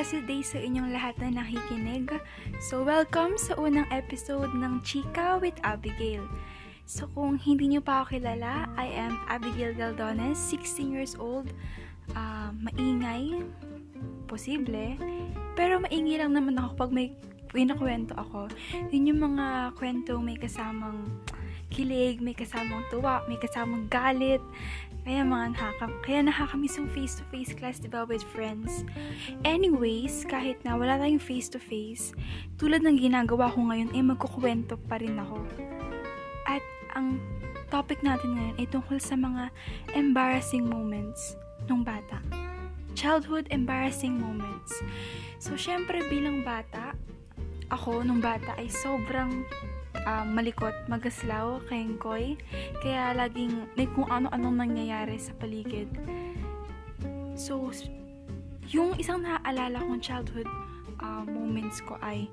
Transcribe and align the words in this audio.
blessed 0.00 0.24
day 0.24 0.40
sa 0.40 0.56
inyong 0.56 0.96
lahat 0.96 1.12
na 1.20 1.44
nakikinig. 1.44 2.08
So, 2.56 2.80
welcome 2.80 3.36
sa 3.36 3.52
unang 3.60 3.84
episode 3.92 4.48
ng 4.56 4.80
Chika 4.80 5.36
with 5.36 5.52
Abigail. 5.60 6.24
So, 6.88 7.04
kung 7.12 7.36
hindi 7.36 7.68
niyo 7.68 7.84
pa 7.84 8.00
ako 8.00 8.16
kilala, 8.16 8.64
I 8.80 8.88
am 8.96 9.20
Abigail 9.28 9.76
Galdones, 9.76 10.40
16 10.40 10.88
years 10.96 11.20
old, 11.20 11.52
uh, 12.16 12.48
maingay, 12.48 13.44
posible, 14.24 14.96
pero 15.52 15.84
maingay 15.84 16.24
lang 16.24 16.32
naman 16.32 16.56
ako 16.56 16.80
pag 16.80 16.96
may 16.96 17.12
pinakwento 17.52 18.16
ako. 18.16 18.48
Yun 18.88 19.12
yung 19.12 19.20
mga 19.20 19.76
kwento 19.76 20.16
may 20.16 20.40
kasamang 20.40 21.12
kilig, 21.70 22.18
may 22.18 22.34
kasamang 22.34 22.82
tuwa, 22.90 23.22
may 23.30 23.38
kasamang 23.38 23.86
galit, 23.86 24.42
kaya 25.00 25.24
mga 25.24 25.56
nakaka, 25.56 25.86
kaya 26.04 26.20
nakakamiss 26.20 26.76
yung 26.76 26.90
face-to-face 26.92 27.56
class, 27.56 27.80
diba, 27.80 28.04
with 28.04 28.20
friends. 28.36 28.84
Anyways, 29.48 30.28
kahit 30.28 30.60
na 30.60 30.76
wala 30.76 31.00
tayong 31.00 31.22
face-to-face, 31.22 32.12
tulad 32.60 32.84
ng 32.84 33.00
ginagawa 33.00 33.48
ko 33.48 33.64
ngayon, 33.64 33.96
eh 33.96 34.04
magkukwento 34.04 34.76
pa 34.90 35.00
rin 35.00 35.16
ako. 35.16 35.40
At 36.44 36.60
ang 36.92 37.16
topic 37.72 38.04
natin 38.04 38.36
ngayon 38.36 38.56
ay 38.60 38.66
tungkol 38.68 39.00
sa 39.00 39.16
mga 39.16 39.48
embarrassing 39.96 40.68
moments 40.68 41.38
nung 41.64 41.80
bata. 41.80 42.20
Childhood 42.92 43.48
embarrassing 43.48 44.18
moments. 44.18 44.74
So, 45.40 45.56
syempre 45.56 46.04
bilang 46.12 46.44
bata, 46.44 46.92
ako 47.72 48.04
nung 48.04 48.20
bata 48.20 48.58
ay 48.58 48.68
sobrang 48.68 49.46
uh, 50.06 50.24
malikot, 50.24 50.74
magaslaw, 50.86 51.60
kengkoy. 51.68 52.36
Kaya 52.80 53.16
laging 53.16 53.68
may 53.74 53.88
kung 53.90 54.08
ano-anong 54.08 54.68
nangyayari 54.68 55.16
sa 55.20 55.34
paligid. 55.36 55.88
So, 57.36 57.72
yung 58.70 58.94
isang 59.00 59.26
naaalala 59.26 59.82
kong 59.82 60.02
childhood 60.04 60.48
uh, 61.00 61.24
moments 61.26 61.82
ko 61.82 61.98
ay 62.04 62.28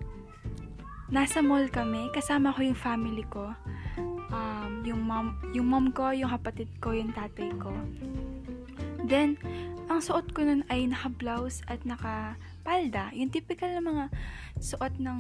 nasa 1.08 1.40
mall 1.40 1.66
kami, 1.72 2.12
kasama 2.12 2.52
ko 2.52 2.68
yung 2.68 2.78
family 2.78 3.24
ko. 3.32 3.56
Um, 4.28 4.84
yung 4.84 5.08
mom, 5.08 5.40
yung 5.56 5.72
mom 5.72 5.88
ko, 5.96 6.12
yung 6.12 6.28
kapatid 6.36 6.68
ko, 6.84 6.92
yung 6.92 7.16
tatay 7.16 7.48
ko. 7.56 7.72
Then, 9.08 9.40
ang 9.88 10.04
suot 10.04 10.36
ko 10.36 10.44
nun 10.44 10.68
ay 10.68 10.92
naka-blouse 10.92 11.64
at 11.72 11.80
naka-palda. 12.68 13.16
Yung 13.16 13.32
typical 13.32 13.72
na 13.72 13.80
mga 13.80 14.06
suot 14.60 15.00
ng 15.00 15.20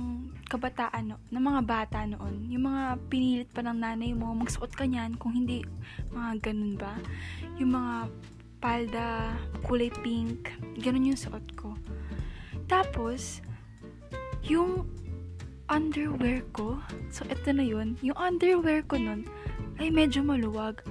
kabataan, 0.51 1.15
no, 1.15 1.17
ng 1.31 1.43
mga 1.43 1.61
bata 1.63 2.03
noon. 2.03 2.51
Yung 2.51 2.67
mga 2.67 2.83
pinilit 3.07 3.49
pa 3.55 3.63
ng 3.63 3.79
nanay 3.79 4.11
mo, 4.11 4.35
magsuot 4.35 4.75
ka 4.75 4.83
niyan, 4.83 5.15
kung 5.15 5.31
hindi, 5.31 5.63
mga 6.11 6.43
ganun 6.43 6.75
ba? 6.75 6.99
Yung 7.55 7.71
mga 7.71 7.95
palda, 8.59 9.31
kulay 9.63 9.87
pink, 10.03 10.51
ganun 10.83 11.07
yung 11.07 11.19
suot 11.19 11.45
ko. 11.55 11.71
Tapos, 12.67 13.39
yung 14.43 14.83
underwear 15.71 16.43
ko, 16.51 16.79
so 17.07 17.23
ito 17.31 17.51
na 17.55 17.63
yun, 17.63 17.95
yung 18.03 18.17
underwear 18.19 18.83
ko 18.83 18.99
nun, 18.99 19.23
ay 19.79 19.87
medyo 19.87 20.19
maluwag. 20.19 20.83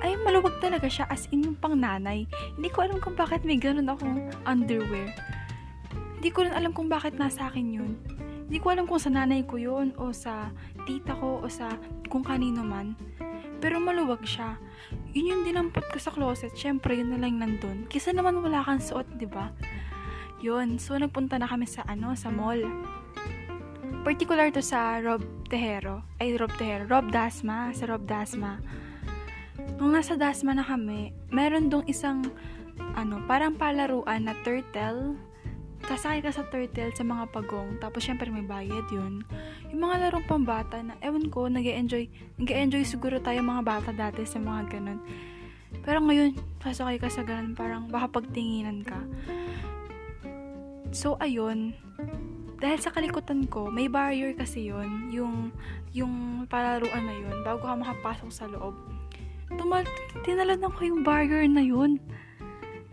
Ay, 0.00 0.16
maluwag 0.16 0.56
talaga 0.64 0.88
siya 0.88 1.04
as 1.12 1.28
in 1.28 1.44
yung 1.44 1.56
pang 1.60 1.76
nanay. 1.76 2.24
Hindi 2.56 2.68
ko 2.72 2.88
alam 2.88 3.04
kung 3.04 3.12
bakit 3.16 3.44
may 3.44 3.60
ganun 3.60 3.88
akong 3.88 4.32
underwear. 4.48 5.12
Hindi 6.20 6.36
ko 6.36 6.44
rin 6.44 6.52
alam 6.52 6.76
kung 6.76 6.92
bakit 6.92 7.16
nasa 7.16 7.48
akin 7.48 7.80
yun. 7.80 7.96
Hindi 8.44 8.60
ko 8.60 8.76
alam 8.76 8.84
kung 8.84 9.00
sa 9.00 9.08
nanay 9.08 9.40
ko 9.48 9.56
yun, 9.56 9.96
o 9.96 10.12
sa 10.12 10.52
tita 10.84 11.16
ko, 11.16 11.40
o 11.40 11.48
sa 11.48 11.80
kung 12.12 12.20
kanino 12.20 12.60
man. 12.60 12.92
Pero 13.56 13.80
maluwag 13.80 14.20
siya. 14.28 14.60
Yun 15.16 15.32
yung 15.32 15.42
dinampot 15.48 15.88
ko 15.88 15.96
sa 15.96 16.12
closet. 16.12 16.52
Siyempre, 16.52 16.92
yun 17.00 17.08
na 17.08 17.24
lang 17.24 17.40
nandun. 17.40 17.88
Kisa 17.88 18.12
naman 18.12 18.36
wala 18.36 18.60
kang 18.60 18.84
suot, 18.84 19.16
di 19.16 19.24
ba? 19.24 19.48
Yun. 20.44 20.76
So, 20.76 21.00
nagpunta 21.00 21.40
na 21.40 21.48
kami 21.48 21.64
sa, 21.64 21.88
ano, 21.88 22.12
sa 22.12 22.28
mall. 22.28 22.68
Particular 24.04 24.52
to 24.52 24.60
sa 24.60 25.00
Rob 25.00 25.24
Tejero. 25.48 26.04
Ay, 26.20 26.36
Rob 26.36 26.52
Tejero. 26.60 26.84
Rob 26.84 27.08
Dasma. 27.08 27.72
Sa 27.72 27.88
Rob 27.88 28.04
Dasma. 28.04 28.60
Nung 29.80 29.96
nasa 29.96 30.20
Dasma 30.20 30.52
na 30.52 30.68
kami, 30.68 31.16
meron 31.32 31.72
dong 31.72 31.88
isang, 31.88 32.28
ano, 32.92 33.24
parang 33.24 33.56
palaruan 33.56 34.28
na 34.28 34.36
turtle 34.44 35.16
sasakay 35.90 36.22
ka 36.22 36.30
sa 36.30 36.46
turtle 36.46 36.94
sa 36.94 37.02
mga 37.02 37.34
pagong, 37.34 37.82
tapos 37.82 38.06
syempre 38.06 38.30
may 38.30 38.46
bayad 38.46 38.86
yun. 38.94 39.26
Yung 39.74 39.82
mga 39.82 40.06
larong 40.06 40.26
pambata 40.30 40.78
na, 40.78 40.94
ewan 41.02 41.26
ko, 41.26 41.50
nag 41.50 41.66
enjoy 41.66 42.06
nag 42.38 42.46
enjoy 42.46 42.86
siguro 42.86 43.18
tayo 43.18 43.42
mga 43.42 43.66
bata 43.66 43.90
dati 43.90 44.22
sa 44.22 44.38
mga 44.38 44.70
ganun. 44.70 45.02
Pero 45.82 45.98
ngayon, 45.98 46.38
sasakay 46.62 47.02
ka 47.02 47.10
sa 47.10 47.26
ganun, 47.26 47.58
parang 47.58 47.90
baka 47.90 48.22
pagtinginan 48.22 48.86
ka. 48.86 49.02
So, 50.94 51.18
ayun, 51.18 51.74
dahil 52.62 52.78
sa 52.78 52.94
kalikutan 52.94 53.50
ko, 53.50 53.66
may 53.66 53.90
barrier 53.90 54.30
kasi 54.38 54.70
yun, 54.70 55.10
yung, 55.10 55.50
yung 55.90 56.46
palaruan 56.46 57.02
na 57.02 57.14
yun, 57.18 57.42
bago 57.42 57.66
ka 57.66 57.74
makapasok 57.74 58.30
sa 58.30 58.46
loob. 58.46 58.78
Tumal, 59.58 59.82
tinalanan 60.22 60.70
ko 60.70 60.86
yung 60.86 61.02
barrier 61.02 61.50
na 61.50 61.66
yun. 61.66 61.98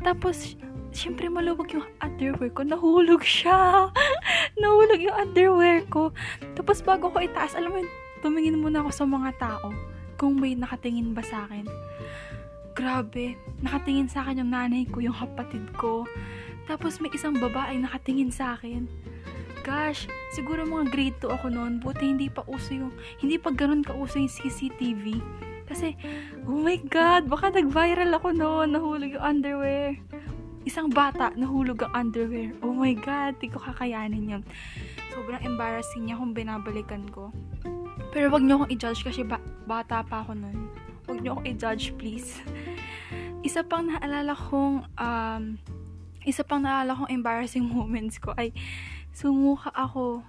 Tapos, 0.01 0.57
syempre 0.91 1.27
maluwag 1.29 1.71
yung 1.73 1.87
underwear 1.99 2.51
ko. 2.51 2.61
Nahulog 2.63 3.23
siya. 3.23 3.91
Nahulog 4.61 4.99
yung 5.01 5.17
underwear 5.17 5.83
ko. 5.87 6.11
Tapos 6.57 6.81
bago 6.81 7.11
ko 7.11 7.17
itaas, 7.21 7.53
alam 7.53 7.73
mo, 7.73 7.79
tumingin 8.21 8.59
muna 8.59 8.81
ako 8.83 8.91
sa 8.93 9.05
mga 9.05 9.31
tao 9.37 9.69
kung 10.17 10.41
may 10.41 10.57
nakatingin 10.57 11.13
ba 11.13 11.21
sa 11.21 11.45
akin. 11.45 11.65
Grabe, 12.77 13.37
nakatingin 13.61 14.09
sa 14.09 14.25
akin 14.25 14.45
yung 14.45 14.53
nanay 14.53 14.85
ko, 14.89 15.01
yung 15.01 15.17
kapatid 15.17 15.65
ko. 15.77 16.05
Tapos 16.69 17.01
may 17.01 17.09
isang 17.13 17.37
babae 17.37 17.77
nakatingin 17.77 18.29
sa 18.33 18.57
akin. 18.57 18.85
Gosh, 19.65 20.07
siguro 20.31 20.63
mga 20.63 20.89
grade 20.93 21.17
2 21.19 21.27
ako 21.27 21.47
noon. 21.51 21.83
Buti 21.83 22.05
hindi 22.07 22.29
pa 22.31 22.45
uso 22.47 22.71
yung, 22.71 22.93
hindi 23.19 23.35
pa 23.35 23.51
ganun 23.51 23.83
ka 23.83 23.91
uso 23.97 24.21
yung 24.21 24.31
CCTV. 24.31 25.19
Kasi, 25.67 25.99
oh 26.47 26.55
my 26.55 26.79
God, 26.87 27.27
baka 27.27 27.51
nag-viral 27.51 28.15
ako 28.15 28.31
noon, 28.31 28.71
nahulog 28.71 29.11
yung 29.11 29.25
underwear 29.25 29.99
isang 30.67 30.91
bata 30.91 31.31
nahulog 31.39 31.87
ang 31.87 32.11
underwear. 32.11 32.51
Oh 32.59 32.75
my 32.75 32.91
God, 32.91 33.39
di 33.39 33.47
ko 33.47 33.55
kakayanin 33.55 34.35
yun. 34.35 34.43
Sobrang 35.15 35.39
embarrassing 35.47 36.03
niya 36.03 36.19
kung 36.19 36.35
binabalikan 36.35 37.07
ko. 37.07 37.31
Pero 38.11 38.27
wag 38.27 38.43
niyo 38.43 38.59
akong 38.59 38.71
i-judge 38.75 39.01
kasi 39.07 39.23
ba- 39.23 39.43
bata 39.63 40.03
pa 40.03 40.27
ako 40.27 40.35
nun. 40.35 40.67
Wag 41.07 41.23
niyo 41.23 41.39
akong 41.39 41.47
i-judge, 41.47 41.95
please. 41.95 42.43
Isa 43.47 43.63
pang 43.63 43.87
naalala 43.87 44.35
kong, 44.35 44.83
um, 44.99 45.43
isa 46.27 46.43
pang 46.43 46.59
naalala 46.59 46.99
kong 46.99 47.15
embarrassing 47.15 47.63
moments 47.63 48.19
ko 48.19 48.35
ay 48.35 48.51
sumuka 49.15 49.71
ako 49.71 50.19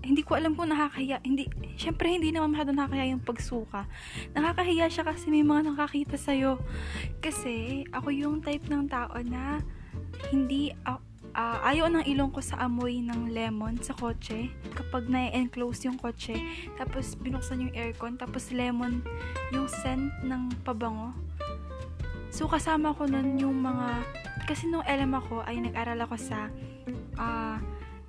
hindi 0.00 0.24
ko 0.24 0.36
alam 0.36 0.56
kung 0.56 0.72
nakakahiya. 0.72 1.20
Hindi, 1.20 1.48
syempre 1.76 2.08
hindi 2.08 2.32
naman 2.32 2.56
masyado 2.56 2.72
nakakahiya 2.72 3.12
yung 3.12 3.24
pagsuka. 3.24 3.84
Nakakahiya 4.32 4.86
siya 4.88 5.04
kasi 5.04 5.28
may 5.28 5.44
mga 5.44 5.72
nakakita 5.72 6.16
sa'yo. 6.16 6.60
Kasi 7.20 7.84
ako 7.92 8.08
yung 8.08 8.40
type 8.40 8.64
ng 8.68 8.88
tao 8.88 9.12
na 9.20 9.60
hindi, 10.32 10.72
uh, 10.88 11.00
uh, 11.36 11.58
ayaw 11.66 11.92
ng 11.92 12.04
ilong 12.08 12.32
ko 12.32 12.40
sa 12.40 12.64
amoy 12.64 13.04
ng 13.04 13.30
lemon 13.30 13.78
sa 13.84 13.92
kotse. 13.92 14.50
Kapag 14.72 15.06
na-enclose 15.06 15.86
yung 15.86 16.00
kotse, 16.00 16.36
tapos 16.80 17.14
binuksan 17.20 17.68
yung 17.68 17.74
aircon, 17.76 18.16
tapos 18.16 18.50
lemon 18.50 19.04
yung 19.52 19.68
scent 19.68 20.10
ng 20.24 20.48
pabango. 20.64 21.12
So, 22.30 22.46
kasama 22.46 22.94
ko 22.94 23.10
nun 23.10 23.36
yung 23.36 23.58
mga, 23.58 24.06
kasi 24.46 24.70
nung 24.70 24.86
LM 24.86 25.18
ako, 25.18 25.42
ay 25.44 25.58
nag-aral 25.58 25.98
ako 26.06 26.14
sa, 26.14 26.46
uh, 27.18 27.58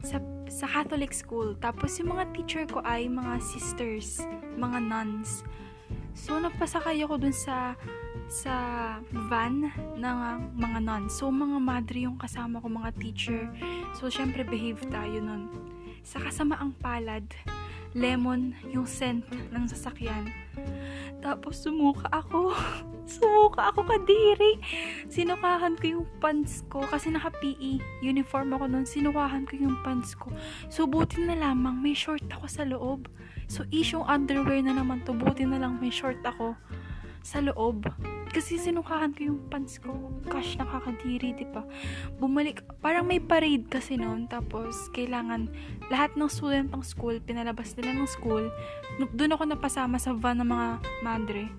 sa 0.06 0.22
sa 0.62 0.70
Catholic 0.70 1.10
school. 1.10 1.58
Tapos 1.58 1.98
yung 1.98 2.14
mga 2.14 2.30
teacher 2.38 2.64
ko 2.70 2.86
ay 2.86 3.10
mga 3.10 3.42
sisters, 3.42 4.22
mga 4.62 4.78
nuns. 4.78 5.42
So 6.14 6.38
napasakay 6.38 7.02
ako 7.02 7.18
dun 7.18 7.34
sa 7.34 7.74
sa 8.30 8.54
van 9.26 9.74
ng 9.98 10.18
mga 10.54 10.80
nuns. 10.86 11.18
So 11.18 11.34
mga 11.34 11.58
madre 11.58 12.06
yung 12.06 12.22
kasama 12.22 12.62
ko, 12.62 12.70
mga 12.70 12.94
teacher. 13.02 13.50
So 13.98 14.14
syempre 14.14 14.46
behave 14.46 14.86
tayo 14.94 15.18
nun. 15.18 15.50
Sa 16.06 16.22
kasamaang 16.22 16.78
palad, 16.78 17.26
lemon 17.98 18.54
yung 18.70 18.86
scent 18.86 19.26
ng 19.50 19.66
sasakyan. 19.66 20.30
Tapos 21.26 21.58
sumuka 21.66 22.06
ako. 22.14 22.54
sumuka 23.52 23.76
ako 23.76 23.84
kadiri. 23.84 24.64
Sinukahan 25.12 25.76
ko 25.76 26.00
yung 26.00 26.08
pants 26.24 26.64
ko 26.72 26.88
kasi 26.88 27.12
naka-PE 27.12 27.84
uniform 28.00 28.56
ako 28.56 28.72
noon. 28.72 28.88
Sinukahan 28.88 29.44
ko 29.44 29.60
yung 29.60 29.76
pants 29.84 30.16
ko. 30.16 30.32
So 30.72 30.88
buti 30.88 31.28
na 31.28 31.36
lamang 31.36 31.84
may 31.84 31.92
short 31.92 32.24
ako 32.32 32.48
sa 32.48 32.64
loob. 32.64 33.12
So 33.52 33.68
issue 33.68 34.08
underwear 34.08 34.64
na 34.64 34.80
naman 34.80 35.04
to. 35.04 35.12
Buti 35.12 35.44
na 35.44 35.60
lang 35.60 35.84
may 35.84 35.92
short 35.92 36.24
ako 36.24 36.56
sa 37.28 37.44
loob. 37.44 37.92
Kasi 38.32 38.56
sinukahan 38.56 39.12
ko 39.12 39.36
yung 39.36 39.44
pants 39.52 39.84
ko. 39.84 39.92
Gosh, 40.32 40.56
nakakadiri, 40.56 41.36
di 41.36 41.44
ba? 41.52 41.68
Bumalik, 42.16 42.64
parang 42.80 43.04
may 43.04 43.20
parade 43.20 43.68
kasi 43.68 44.00
noon. 44.00 44.32
Tapos, 44.32 44.88
kailangan, 44.96 45.52
lahat 45.92 46.16
ng 46.16 46.32
student 46.32 46.72
ng 46.72 46.80
school, 46.80 47.20
pinalabas 47.20 47.76
nila 47.76 47.92
ng 48.00 48.08
school. 48.08 48.48
Doon 49.12 49.36
ako 49.36 49.44
napasama 49.52 50.00
sa 50.00 50.16
van 50.16 50.40
ng 50.40 50.48
mga 50.48 50.68
madre. 51.04 51.52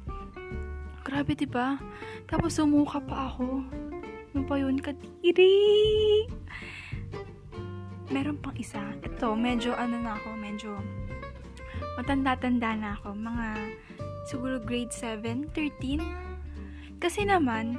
Grabe, 1.13 1.37
di 1.37 1.45
ba? 1.45 1.77
Tapos, 2.25 2.57
sumuka 2.57 2.97
pa 3.05 3.29
ako. 3.29 3.61
Ano 4.33 4.49
pa 4.49 4.57
yun? 4.57 4.81
Kadiri! 4.81 6.25
Meron 8.09 8.41
pang 8.41 8.57
isa. 8.57 8.81
Ito, 9.05 9.37
medyo 9.37 9.77
ano 9.77 10.01
na 10.01 10.17
ako, 10.17 10.33
medyo 10.41 10.73
matanda-tanda 12.01 12.73
na 12.81 12.97
ako. 12.97 13.13
Mga 13.13 13.47
siguro 14.25 14.57
grade 14.57 14.89
7, 14.89 15.53
13. 15.53 16.01
Kasi 16.97 17.29
naman, 17.29 17.77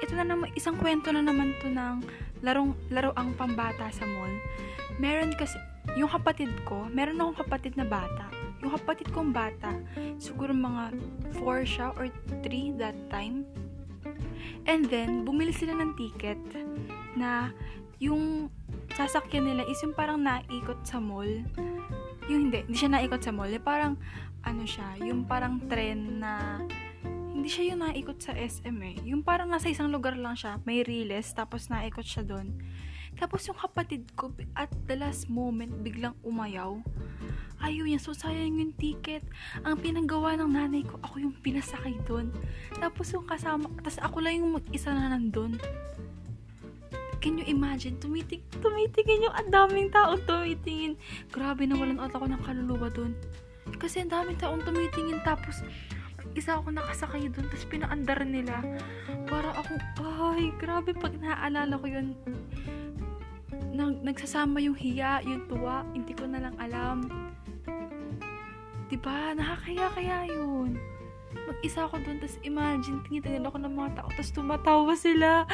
ito 0.00 0.16
na 0.16 0.24
naman, 0.24 0.48
isang 0.56 0.80
kwento 0.80 1.12
na 1.12 1.20
naman 1.20 1.52
to 1.60 1.68
ng 1.68 2.00
larong, 2.40 2.72
laro 2.88 3.12
ang 3.20 3.36
pambata 3.36 3.92
sa 3.92 4.08
mall. 4.08 4.32
Meron 4.96 5.36
kasi, 5.36 5.60
yung 5.92 6.08
kapatid 6.08 6.48
ko, 6.64 6.88
meron 6.88 7.20
akong 7.20 7.44
kapatid 7.44 7.76
na 7.76 7.84
bata. 7.84 8.32
Yung 8.62 8.72
kapatid 8.78 9.10
kong 9.10 9.34
bata, 9.34 9.74
siguro 10.22 10.54
mga 10.54 10.94
4 11.42 11.66
siya 11.66 11.90
or 11.98 12.06
3 12.46 12.78
that 12.78 12.96
time. 13.10 13.42
And 14.66 14.86
then, 14.86 15.26
bumili 15.26 15.50
sila 15.50 15.74
ng 15.74 15.98
ticket 15.98 16.38
na 17.18 17.50
yung 17.98 18.50
sasakyan 18.94 19.50
nila 19.50 19.62
is 19.66 19.78
yung 19.82 19.94
parang 19.94 20.22
naikot 20.22 20.78
sa 20.86 21.02
mall. 21.02 21.28
Yung 22.30 22.50
hindi, 22.50 22.62
hindi 22.66 22.78
siya 22.78 22.94
naikot 22.94 23.22
sa 23.22 23.34
mall. 23.34 23.50
Yung 23.50 23.66
parang, 23.66 23.94
ano 24.42 24.62
siya, 24.62 24.98
yung 25.02 25.26
parang 25.26 25.58
tren 25.66 26.22
na 26.22 26.62
hindi 27.42 27.48
siya 27.50 27.74
yung 27.74 27.82
naikot 27.82 28.18
sa 28.22 28.38
SM 28.38 28.78
eh. 28.86 28.96
Yung 29.02 29.26
parang 29.26 29.50
nasa 29.50 29.66
isang 29.66 29.90
lugar 29.90 30.14
lang 30.14 30.38
siya, 30.38 30.62
may 30.62 30.86
riles, 30.86 31.34
tapos 31.34 31.66
naikot 31.66 32.06
siya 32.06 32.22
doon. 32.22 32.54
Tapos 33.18 33.42
yung 33.50 33.58
kapatid 33.58 34.06
ko, 34.14 34.30
at 34.54 34.70
the 34.86 34.94
last 34.94 35.26
moment, 35.26 35.82
biglang 35.82 36.14
umayaw. 36.22 36.78
Ayaw 37.62 37.86
niya, 37.86 38.02
so 38.02 38.10
sayang 38.10 38.58
yung 38.58 38.74
ticket. 38.74 39.22
Ang 39.62 39.78
pinagawa 39.78 40.34
ng 40.34 40.50
nanay 40.50 40.82
ko, 40.82 40.98
ako 40.98 41.22
yung 41.22 41.34
pinasakay 41.38 41.94
doon. 42.04 42.34
Tapos 42.74 43.14
yung 43.14 43.22
kasama, 43.22 43.70
tapos 43.80 44.02
ako 44.02 44.18
lang 44.18 44.42
yung 44.42 44.58
mag-isa 44.58 44.90
na 44.90 45.14
nandun. 45.14 45.62
Can 47.22 47.38
you 47.38 47.46
imagine? 47.46 48.02
Tumitig, 48.02 48.42
tumitingin 48.58 49.30
yung 49.30 49.36
ang 49.38 49.46
daming 49.46 49.94
tao 49.94 50.18
tumitingin. 50.18 50.98
Grabe 51.30 51.70
na 51.70 51.78
walang 51.78 52.02
ata 52.02 52.18
ko 52.18 52.26
ng 52.26 52.42
kaluluwa 52.42 52.90
doon. 52.90 53.14
Kasi 53.78 54.02
ang 54.02 54.10
daming 54.10 54.42
taong 54.42 54.66
tumitingin 54.66 55.22
tapos 55.22 55.62
isa 56.34 56.58
ako 56.58 56.74
nakasakay 56.74 57.30
doon 57.30 57.46
tapos 57.46 57.66
pinaandar 57.70 58.26
nila. 58.26 58.58
Para 59.30 59.54
ako, 59.54 59.78
ay, 60.34 60.50
grabe 60.58 60.98
pag 60.98 61.14
naaalala 61.14 61.78
ko 61.78 61.86
yun. 61.86 62.18
Nag, 63.72 64.02
nagsasama 64.02 64.58
yung 64.58 64.76
hiya, 64.76 65.22
yung 65.22 65.46
tuwa, 65.46 65.86
hindi 65.94 66.12
ko 66.18 66.26
na 66.26 66.42
lang 66.42 66.56
alam. 66.58 67.06
Diba? 68.92 69.32
Nakakaya 69.32 69.88
kaya 69.96 70.18
yun. 70.28 70.76
Mag-isa 71.32 71.88
ako 71.88 71.96
doon, 72.04 72.20
tapos 72.20 72.36
imagine, 72.44 73.00
tinitingnan 73.08 73.48
ako 73.48 73.56
ng 73.64 73.72
mga 73.72 73.90
tao, 73.96 74.08
tapos 74.12 74.32
tumatawa 74.36 74.92
sila. 74.92 75.48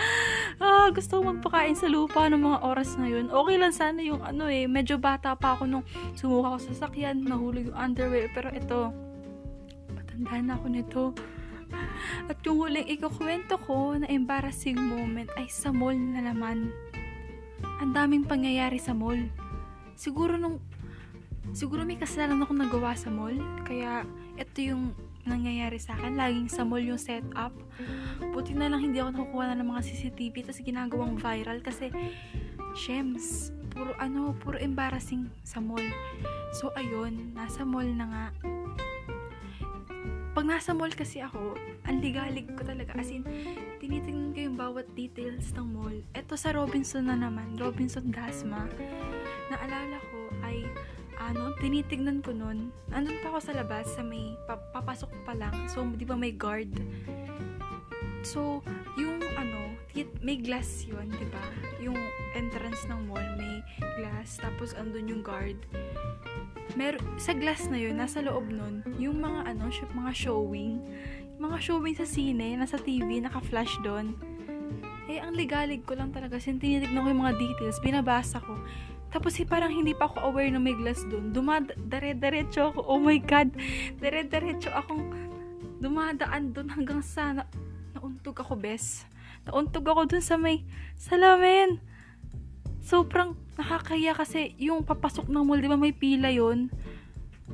Ah, 0.58 0.90
gusto 0.90 1.22
ko 1.22 1.30
magpakain 1.30 1.78
sa 1.78 1.86
lupa 1.86 2.26
ng 2.26 2.42
mga 2.42 2.58
oras 2.66 2.98
na 2.98 3.06
yun. 3.06 3.30
Okay 3.30 3.54
lang 3.62 3.70
sana 3.70 4.02
yung 4.02 4.26
ano 4.26 4.50
eh, 4.50 4.66
medyo 4.66 4.98
bata 4.98 5.38
pa 5.38 5.54
ako 5.54 5.70
nung 5.70 5.86
sumuka 6.18 6.50
ako 6.50 6.58
sa 6.66 6.90
sakyan, 6.90 7.22
nahulog 7.22 7.70
yung 7.70 7.78
underwear, 7.78 8.26
pero 8.34 8.50
ito, 8.50 8.90
matanda 9.94 10.34
na 10.42 10.52
ako 10.58 10.66
nito. 10.66 11.04
At 12.26 12.42
yung 12.42 12.58
huling 12.58 12.90
ikukwento 12.90 13.54
ko 13.62 13.94
na 14.02 14.10
embarrassing 14.10 14.74
moment 14.74 15.30
ay 15.38 15.46
sa 15.46 15.70
mall 15.70 15.94
na 15.94 16.26
naman. 16.26 16.74
Ang 17.78 17.94
daming 17.94 18.26
pangyayari 18.26 18.82
sa 18.82 18.98
mall. 18.98 19.30
Siguro 19.94 20.34
nung 20.34 20.58
siguro 21.52 21.84
may 21.84 22.00
kasalanan 22.00 22.42
akong 22.44 22.60
nagawa 22.60 22.96
sa 22.96 23.12
mall, 23.12 23.36
kaya 23.64 24.04
ito 24.38 24.58
yung 24.62 24.92
nangyayari 25.28 25.76
sa 25.76 25.94
akin. 25.94 26.16
Laging 26.16 26.48
sa 26.48 26.64
mall 26.64 26.82
yung 26.82 26.98
setup. 27.00 27.52
Buti 28.32 28.56
na 28.56 28.72
lang 28.72 28.80
hindi 28.80 28.98
ako 28.98 29.12
nakukuha 29.12 29.44
na 29.52 29.60
ng 29.60 29.68
mga 29.68 29.84
CCTV 29.84 30.34
tapos 30.48 30.64
ginagawang 30.64 31.14
viral 31.20 31.60
kasi 31.60 31.92
shems, 32.72 33.52
puro 33.70 33.92
ano, 34.00 34.32
puro 34.40 34.56
embarrassing 34.56 35.28
sa 35.44 35.60
mall. 35.60 35.84
So 36.56 36.72
ayun, 36.74 37.36
nasa 37.36 37.62
mall 37.68 37.86
na 37.86 38.06
nga. 38.08 38.26
Pag 40.32 40.46
nasa 40.46 40.70
mall 40.70 40.94
kasi 40.94 41.18
ako, 41.18 41.58
ang 41.84 41.98
ligalig 41.98 42.46
ko 42.54 42.62
talaga. 42.62 42.94
As 42.94 43.10
in, 43.10 43.26
tinitingnan 43.82 44.30
ko 44.30 44.38
yung 44.46 44.56
bawat 44.56 44.86
details 44.94 45.50
ng 45.58 45.66
mall. 45.66 45.98
Ito 46.14 46.38
sa 46.38 46.54
Robinson 46.54 47.10
na 47.10 47.18
naman, 47.18 47.58
Robinson 47.58 48.14
Dasma. 48.14 48.70
Naalala 49.50 49.98
ko 49.98 50.17
ay 51.28 51.36
ano, 51.36 51.52
tinitignan 51.60 52.24
ko 52.24 52.32
nun, 52.32 52.72
andun 52.88 53.20
pa 53.20 53.28
ako 53.28 53.38
sa 53.44 53.52
labas, 53.52 53.84
sa 53.92 54.00
may, 54.00 54.32
papasok 54.48 55.12
pa 55.28 55.36
lang, 55.36 55.52
so, 55.68 55.84
di 55.84 56.08
ba 56.08 56.16
may 56.16 56.32
guard? 56.32 56.72
So, 58.24 58.64
yung 58.96 59.20
ano, 59.36 59.76
may 60.24 60.40
glass 60.40 60.88
yun, 60.88 61.12
di 61.12 61.28
ba? 61.28 61.44
Yung 61.84 62.00
entrance 62.32 62.88
ng 62.88 63.12
mall, 63.12 63.28
may 63.36 63.60
glass, 64.00 64.40
tapos 64.40 64.72
andun 64.72 65.04
yung 65.04 65.20
guard. 65.20 65.60
Mer 66.80 66.96
sa 67.20 67.36
glass 67.36 67.68
na 67.68 67.76
yun, 67.76 68.00
nasa 68.00 68.24
loob 68.24 68.48
nun, 68.48 68.80
yung 68.96 69.20
mga 69.20 69.52
ano, 69.52 69.68
mga 69.68 70.12
showing, 70.16 70.80
mga 71.36 71.56
showing 71.60 71.92
sa 71.92 72.08
sine, 72.08 72.56
nasa 72.56 72.80
TV, 72.80 73.20
naka-flash 73.20 73.76
doon. 73.84 74.16
Eh, 75.12 75.20
ang 75.20 75.36
ligalig 75.36 75.84
ko 75.84 75.92
lang 75.92 76.08
talaga, 76.08 76.40
sin 76.40 76.56
tinitignan 76.56 77.04
ko 77.04 77.08
yung 77.12 77.24
mga 77.24 77.36
details, 77.36 77.80
binabasa 77.84 78.40
ko. 78.40 78.56
Tapos 79.08 79.32
eh, 79.40 79.46
parang 79.48 79.72
hindi 79.72 79.96
pa 79.96 80.08
ako 80.08 80.32
aware 80.32 80.52
na 80.52 80.60
may 80.60 80.76
glass 80.76 81.04
doon. 81.08 81.32
Dumad-dire-diretso 81.32 82.72
ako. 82.74 82.80
Oh 82.84 83.00
my 83.00 83.16
God. 83.24 83.52
Dire-diretso 84.00 84.68
akong 84.72 85.12
dumadaan 85.80 86.52
doon 86.52 86.68
hanggang 86.74 87.00
sa 87.00 87.32
na, 87.32 87.44
nauntog 87.96 88.36
ako, 88.40 88.58
bes. 88.58 89.08
Nauntog 89.48 89.88
ako 89.88 90.12
doon 90.12 90.24
sa 90.24 90.36
may 90.36 90.66
salamin. 90.98 91.80
Sobrang 92.84 93.36
nakakaya 93.56 94.12
kasi 94.12 94.52
yung 94.60 94.84
papasok 94.84 95.28
ng 95.28 95.44
mall, 95.44 95.60
di 95.60 95.68
ba 95.68 95.80
may 95.80 95.96
pila 95.96 96.28
yon 96.28 96.68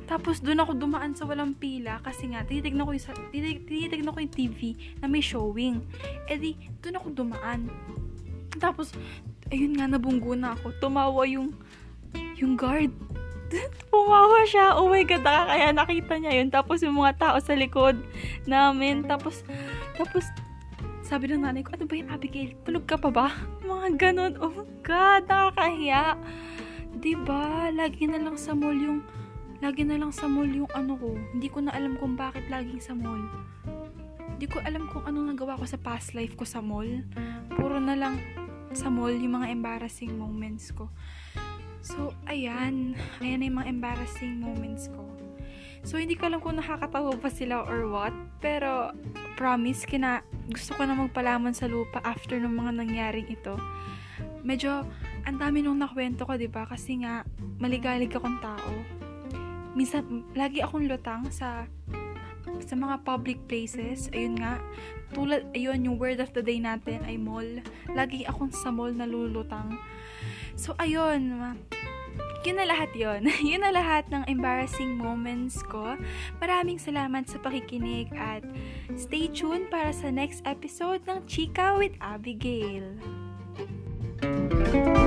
tapos 0.05 0.43
doon 0.43 0.61
ako 0.61 0.75
dumaan 0.75 1.15
sa 1.17 1.25
walang 1.25 1.57
pila 1.57 2.03
kasi 2.03 2.29
nga 2.29 2.45
tinitignan 2.45 2.85
ko 2.85 2.93
yung, 2.93 3.31
tinig, 3.33 3.63
tinitignan 3.65 4.13
ko 4.13 4.19
yung 4.21 4.35
TV 4.35 4.59
na 5.01 5.07
may 5.09 5.23
showing. 5.23 5.81
E 6.29 6.35
di, 6.35 6.51
doon 6.83 6.99
ako 7.01 7.07
dumaan. 7.25 7.71
Tapos 8.61 8.93
ayun 9.53 9.77
nga, 9.77 9.85
nabunggo 9.85 10.33
na 10.33 10.57
ako. 10.57 10.73
Tumawa 10.81 11.25
yung, 11.29 11.53
yung 12.37 12.57
guard. 12.57 12.89
Pumawa 13.93 14.45
siya. 14.49 14.77
Oh 14.77 14.89
my 14.89 15.05
God, 15.05 15.25
kaya 15.25 15.69
nakita 15.69 16.17
niya 16.17 16.41
yun. 16.41 16.49
Tapos 16.49 16.81
yung 16.81 16.97
mga 16.97 17.17
tao 17.19 17.37
sa 17.37 17.53
likod 17.53 17.97
namin. 18.49 19.05
Tapos, 19.05 19.45
tapos, 19.95 20.25
sabi 21.05 21.29
ng 21.29 21.45
nanay 21.45 21.61
ko, 21.61 21.77
ano 21.77 21.85
ba 21.85 21.93
yung 21.93 22.09
Abigail? 22.09 22.57
Tulog 22.65 22.89
ka 22.89 22.97
pa 22.97 23.13
ba? 23.13 23.27
Mga 23.61 23.87
ganun. 24.01 24.33
Oh 24.41 24.49
my 24.49 24.65
God, 24.81 25.29
nakakahiya. 25.29 26.17
Diba? 26.97 27.69
Lagi 27.69 28.09
na 28.09 28.17
lang 28.17 28.39
sa 28.39 28.57
mall 28.57 28.73
yung, 28.73 29.05
lagi 29.61 29.85
na 29.85 30.01
lang 30.01 30.09
sa 30.09 30.25
mall 30.25 30.49
yung 30.49 30.71
ano 30.73 30.97
ko. 30.97 31.13
Hindi 31.37 31.47
ko 31.53 31.61
na 31.61 31.71
alam 31.77 32.01
kung 32.01 32.17
bakit 32.17 32.49
laging 32.49 32.81
sa 32.81 32.97
mall. 32.97 33.21
Hindi 34.35 34.51
ko 34.51 34.59
alam 34.65 34.89
kung 34.89 35.05
anong 35.05 35.37
nagawa 35.37 35.55
ko 35.61 35.69
sa 35.69 35.77
past 35.77 36.17
life 36.17 36.33
ko 36.33 36.43
sa 36.43 36.59
mall. 36.59 36.89
Puro 37.53 37.77
na 37.77 37.93
lang 37.95 38.19
sa 38.73 38.89
mall 38.89 39.13
yung 39.13 39.37
mga 39.43 39.51
embarrassing 39.51 40.15
moments 40.15 40.71
ko. 40.71 40.89
So, 41.85 42.17
ayan. 42.25 42.97
Ayan 43.21 43.37
na 43.41 43.45
yung 43.45 43.57
mga 43.61 43.69
embarrassing 43.69 44.41
moments 44.41 44.89
ko. 44.89 45.05
So, 45.85 46.01
hindi 46.01 46.17
ko 46.17 46.25
alam 46.25 46.41
kung 46.41 46.57
nakakatawa 46.57 47.13
pa 47.21 47.29
sila 47.29 47.61
or 47.61 47.85
what. 47.93 48.15
Pero, 48.41 48.89
promise, 49.37 49.85
kina, 49.85 50.25
gusto 50.49 50.73
ko 50.73 50.81
na 50.81 50.97
magpalaman 50.97 51.53
sa 51.53 51.69
lupa 51.69 52.01
after 52.01 52.41
ng 52.41 52.49
mga 52.49 52.71
nangyaring 52.81 53.29
ito. 53.29 53.53
Medyo, 54.41 54.81
ang 55.29 55.37
dami 55.37 55.61
nung 55.61 55.77
nakwento 55.77 56.25
ko, 56.25 56.33
di 56.41 56.49
ba? 56.49 56.65
Kasi 56.65 57.05
nga, 57.05 57.21
maligalig 57.61 58.09
akong 58.09 58.41
tao. 58.41 58.73
Minsan, 59.77 60.25
lagi 60.33 60.65
akong 60.65 60.89
lutang 60.89 61.29
sa 61.29 61.69
sa 62.65 62.75
mga 62.77 63.01
public 63.05 63.39
places, 63.49 64.09
ayun 64.13 64.39
nga, 64.39 64.61
tulad, 65.13 65.47
ayun, 65.53 65.85
yung 65.85 65.97
word 65.97 66.19
of 66.19 66.31
the 66.33 66.41
day 66.41 66.57
natin 66.57 67.01
ay 67.05 67.17
mall. 67.17 67.45
Lagi 67.93 68.25
akong 68.25 68.53
sa 68.53 68.73
mall 68.73 68.93
nalulutang. 68.93 69.77
So, 70.55 70.73
ayun, 70.79 71.35
yun 72.45 72.57
na 72.61 72.65
lahat 72.69 72.93
yun. 72.93 73.25
yun 73.49 73.65
na 73.65 73.73
lahat 73.73 74.05
ng 74.13 74.23
embarrassing 74.29 74.95
moments 74.95 75.59
ko. 75.65 75.97
Maraming 76.37 76.77
salamat 76.77 77.25
sa 77.25 77.41
pakikinig 77.41 78.13
at 78.13 78.45
stay 78.95 79.27
tuned 79.29 79.67
para 79.73 79.89
sa 79.89 80.13
next 80.13 80.45
episode 80.45 81.01
ng 81.09 81.25
Chika 81.25 81.75
with 81.75 81.97
Abigail. 81.99 82.97
Thank 84.25 84.97
you 84.97 85.04